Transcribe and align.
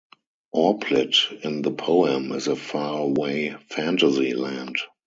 Orplid 0.55 1.15
in 1.43 1.61
the 1.61 1.69
poem 1.69 2.31
is 2.31 2.47
a 2.47 2.55
faraway 2.55 3.55
fantasy 3.69 4.33
land. 4.33 4.77